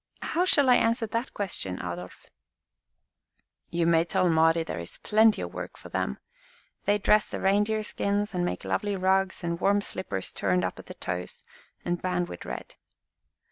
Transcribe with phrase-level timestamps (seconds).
[0.23, 2.25] How shall I answer that question, Adolf?"
[3.69, 6.17] "You may tell Mari there is plenty of work for them.
[6.85, 10.87] They dress the reindeer skins, and make lovely rugs and warm slippers turned up at
[10.87, 11.43] the toes
[11.85, 12.77] and bound with red."